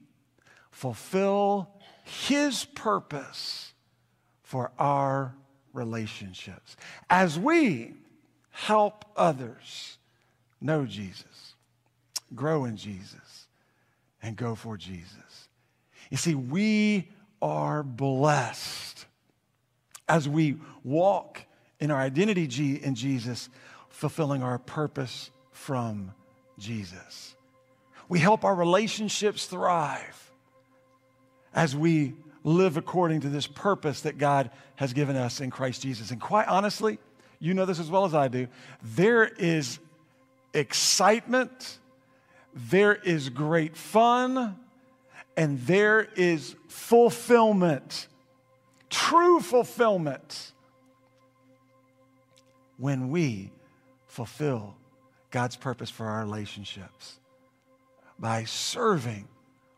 [0.70, 1.70] fulfill
[2.04, 3.74] his purpose
[4.44, 5.36] for our
[5.72, 6.76] relationships,
[7.10, 7.94] as we
[8.54, 9.98] help others
[10.62, 11.56] know Jesus,
[12.34, 13.48] grow in Jesus,
[14.22, 15.50] and go for Jesus.
[16.10, 17.10] You see, we
[17.42, 19.06] are blessed
[20.08, 21.42] as we walk
[21.80, 23.50] in our identity in Jesus,
[23.90, 26.14] fulfilling our purpose from
[26.60, 27.36] Jesus.
[28.08, 30.32] We help our relationships thrive
[31.56, 36.12] as we live according to this purpose that God has given us in Christ Jesus.
[36.12, 37.00] And quite honestly,
[37.44, 38.48] you know this as well as I do,
[38.82, 39.80] there is
[40.54, 41.78] excitement,
[42.56, 44.58] there is great fun,
[45.36, 48.08] and there is fulfillment,
[48.90, 50.54] true fulfillment,
[52.78, 53.52] when we
[54.08, 54.76] fulfill
[55.30, 57.20] God's purpose for our relationships
[58.18, 59.28] by serving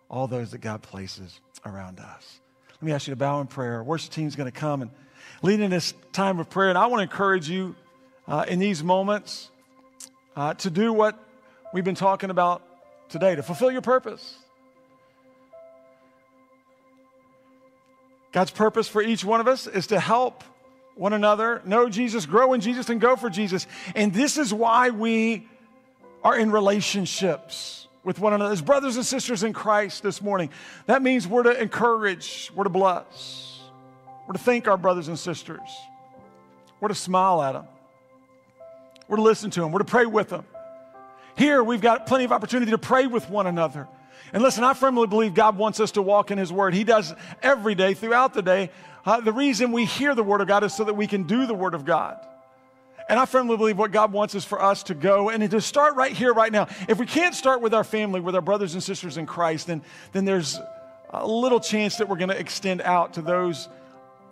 [0.08, 2.42] all those that God places around us.
[2.70, 3.84] Let me ask you to bow in prayer.
[3.84, 4.92] Worship team is going to come and
[5.42, 6.70] lead in this time of prayer.
[6.70, 7.76] And I want to encourage you
[8.28, 9.50] uh, in these moments
[10.36, 11.18] uh, to do what
[11.74, 12.62] we've been talking about
[13.10, 14.38] today, to fulfill your purpose.
[18.32, 20.44] God's purpose for each one of us is to help
[20.96, 23.68] one another know Jesus, grow in Jesus, and go for Jesus.
[23.96, 25.48] And this is why we
[26.24, 30.50] are in relationships with one another as brothers and sisters in Christ this morning.
[30.86, 33.55] That means we're to encourage, we're to bless,
[34.28, 35.70] we're to thank our brothers and sisters,
[36.80, 37.68] we're to smile at them,
[39.08, 40.46] we're to listen to them, we're to pray with them.
[41.38, 43.88] Here, we've got plenty of opportunity to pray with one another.
[44.34, 46.74] And listen, I firmly believe God wants us to walk in His Word.
[46.74, 47.14] He does
[47.44, 48.72] every day, throughout the day.
[49.06, 51.46] Uh, the reason we hear the Word of God is so that we can do
[51.46, 52.18] the Word of God.
[53.08, 55.96] And I firmly believe what God wants is for us to go and to start
[55.96, 56.68] right here, right now.
[56.90, 59.84] If we can't start with our family, with our brothers and sisters in Christ, then,
[60.12, 60.60] then there's
[61.12, 63.70] a little chance that we're going to extend out to those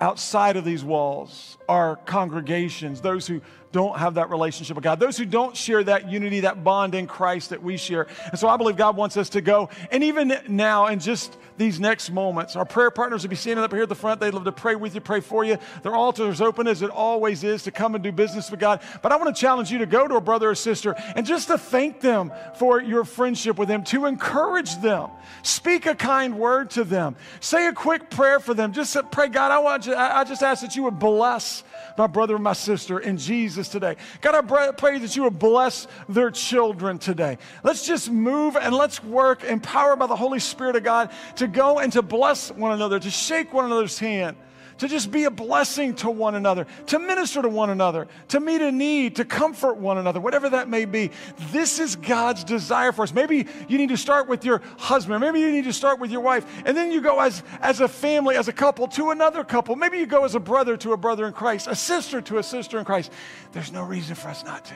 [0.04, 3.40] outside of these walls, our congregations, those who
[3.74, 7.08] don't have that relationship with God, those who don't share that unity, that bond in
[7.08, 8.08] Christ that we share.
[8.30, 9.70] And so I believe God wants us to go.
[9.92, 13.74] And even now, in just these next moments, our prayer partners will be standing up
[13.74, 14.22] here at the front.
[14.22, 15.58] They'd love to pray with you, pray for you.
[15.82, 18.82] Their altar is open as it always is to come and do business with God.
[19.02, 21.48] But I want to challenge you to go to a brother or sister and just
[21.48, 25.10] to thank them for your friendship with them, to encourage them.
[25.42, 27.16] Speak a kind word to them.
[27.40, 28.72] Say a quick prayer for them.
[28.72, 31.64] Just pray, God, I want you, I just ask that you would bless
[31.98, 33.96] my brother and my sister in Jesus today.
[34.22, 37.38] God, I pray that you would bless their children today.
[37.64, 41.80] Let's just move and let's work, empowered by the Holy Spirit of God, to go
[41.80, 44.38] and to bless one another, to shake one another's hand
[44.80, 48.62] to just be a blessing to one another, to minister to one another, to meet
[48.62, 51.12] a need, to comfort one another, whatever that may be.
[51.52, 53.14] This is God's desire for us.
[53.14, 56.22] Maybe you need to start with your husband, maybe you need to start with your
[56.22, 59.76] wife, and then you go as, as a family, as a couple to another couple.
[59.76, 62.44] Maybe you go as a brother to a brother in Christ, a sister to a
[62.44, 63.12] sister in Christ.
[63.52, 64.76] There's no reason for us not to.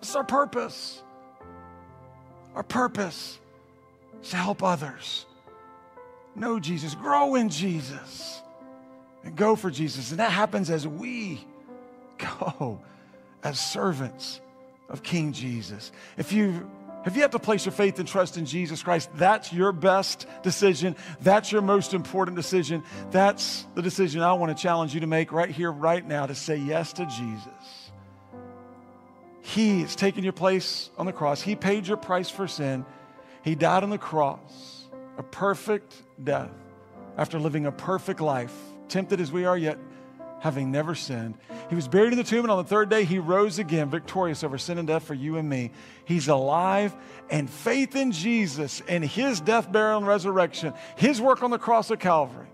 [0.00, 1.02] Is our purpose.
[2.54, 3.38] Our purpose
[4.22, 5.26] is to help others
[6.34, 8.40] know Jesus, grow in Jesus,
[9.24, 10.10] and go for Jesus.
[10.10, 11.44] And that happens as we
[12.18, 12.80] go
[13.42, 14.40] as servants
[14.88, 15.92] of King Jesus.
[16.16, 16.70] If you
[17.04, 20.26] if you have to place your faith and trust in Jesus Christ, that's your best
[20.44, 20.94] decision.
[21.20, 22.84] That's your most important decision.
[23.10, 26.34] That's the decision I want to challenge you to make right here, right now, to
[26.34, 27.90] say yes to Jesus.
[29.40, 31.42] He has taken your place on the cross.
[31.42, 32.86] He paid your price for sin.
[33.42, 34.81] He died on the cross,
[35.18, 36.50] a perfect death
[37.16, 38.54] after living a perfect life,
[38.88, 39.78] tempted as we are, yet
[40.40, 41.34] having never sinned.
[41.68, 44.42] He was buried in the tomb, and on the third day, he rose again, victorious
[44.42, 45.70] over sin and death for you and me.
[46.04, 46.94] He's alive,
[47.30, 51.90] and faith in Jesus and his death, burial, and resurrection, his work on the cross
[51.90, 52.48] of Calvary,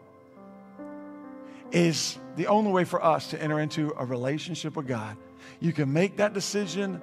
[1.73, 5.17] is the only way for us to enter into a relationship with God.
[5.61, 7.01] You can make that decision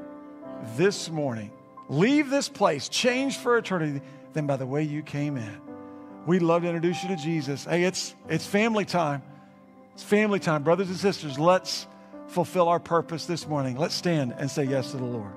[0.76, 1.51] this morning.
[1.89, 4.01] Leave this place, change for eternity,
[4.36, 5.62] than by the way you came in.
[6.28, 7.66] We'd love to introduce you to Jesus.
[7.66, 9.24] Hey, it's, it's family time.
[9.94, 10.62] It's family time.
[10.62, 11.88] Brothers and sisters, let's
[12.28, 13.78] fulfill our purpose this morning.
[13.78, 15.34] Let's stand and say yes to the Lord.